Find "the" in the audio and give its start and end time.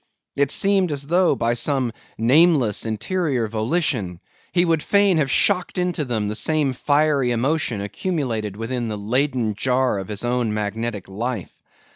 6.27-6.33, 8.87-8.97